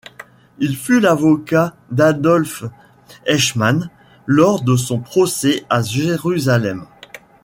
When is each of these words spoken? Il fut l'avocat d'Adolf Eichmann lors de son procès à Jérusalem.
Il 0.57 0.77
fut 0.77 0.99
l'avocat 0.99 1.75
d'Adolf 1.91 2.63
Eichmann 3.27 3.91
lors 4.25 4.63
de 4.63 4.75
son 4.75 4.99
procès 4.99 5.63
à 5.69 5.83
Jérusalem. 5.83 6.87